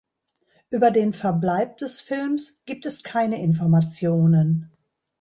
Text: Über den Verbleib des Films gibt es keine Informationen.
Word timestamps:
Über 0.71 0.89
den 0.89 1.13
Verbleib 1.13 1.77
des 1.77 1.99
Films 2.01 2.59
gibt 2.65 2.87
es 2.87 3.03
keine 3.03 3.39
Informationen. 3.39 4.71